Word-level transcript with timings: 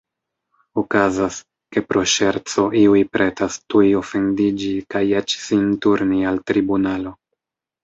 Okazas, 0.81 1.35
ke 1.75 1.83
pro 1.89 2.03
ŝerco 2.13 2.65
iuj 2.79 3.03
pretas 3.17 3.59
tuj 3.75 3.83
ofendiĝi 4.01 4.73
kaj 4.97 5.05
eĉ 5.23 5.39
sin 5.47 5.71
turni 5.87 6.27
al 6.33 6.45
tribunalo. 6.51 7.17